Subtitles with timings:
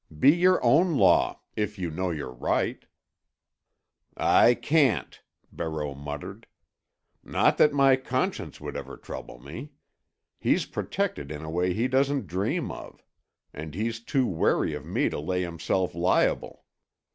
[0.19, 2.83] Be your own law—if you know you're right."
[4.17, 6.47] "I can't." Barreau muttered.
[7.23, 9.73] "Not that my conscience would ever trouble me.
[10.39, 13.03] He's protected in a way he doesn't dream of.
[13.53, 16.65] And he's too wary of me to lay himself liable.